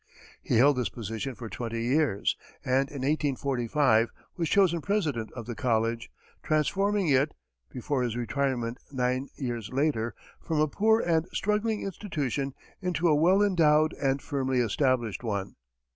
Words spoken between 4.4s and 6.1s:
chosen president of the college,